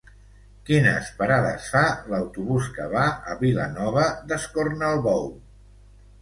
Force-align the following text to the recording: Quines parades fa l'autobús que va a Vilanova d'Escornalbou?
Quines 0.67 1.09
parades 1.17 1.67
fa 1.73 1.83
l'autobús 2.13 2.71
que 2.79 2.87
va 2.95 3.05
a 3.33 3.37
Vilanova 3.43 4.07
d'Escornalbou? 4.33 5.29